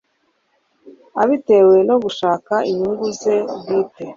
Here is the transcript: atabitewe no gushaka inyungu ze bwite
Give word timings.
atabitewe 1.05 1.75
no 1.89 1.95
gushaka 2.03 2.53
inyungu 2.69 3.05
ze 3.19 3.35
bwite 3.59 4.03